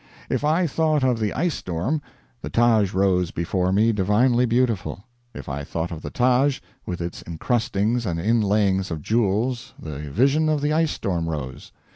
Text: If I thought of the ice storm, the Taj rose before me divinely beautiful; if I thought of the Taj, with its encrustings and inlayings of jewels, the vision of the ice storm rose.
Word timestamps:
If 0.31 0.43
I 0.43 0.65
thought 0.65 1.03
of 1.03 1.19
the 1.19 1.31
ice 1.31 1.53
storm, 1.53 2.01
the 2.41 2.49
Taj 2.49 2.91
rose 2.91 3.29
before 3.29 3.71
me 3.71 3.91
divinely 3.91 4.47
beautiful; 4.47 5.03
if 5.35 5.47
I 5.47 5.63
thought 5.63 5.91
of 5.91 6.01
the 6.01 6.09
Taj, 6.09 6.59
with 6.87 7.01
its 7.01 7.23
encrustings 7.27 8.07
and 8.07 8.19
inlayings 8.19 8.89
of 8.89 9.03
jewels, 9.03 9.75
the 9.79 9.99
vision 10.09 10.49
of 10.49 10.59
the 10.61 10.73
ice 10.73 10.89
storm 10.89 11.29
rose. 11.29 11.71